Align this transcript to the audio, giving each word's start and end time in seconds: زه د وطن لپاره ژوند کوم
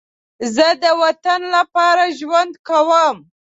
زه 0.55 0.67
د 0.83 0.85
وطن 1.01 1.41
لپاره 1.55 2.03
ژوند 2.19 2.53
کوم 2.67 3.17